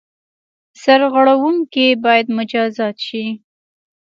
[0.81, 3.25] سرغړوونکي باید مجازات شي.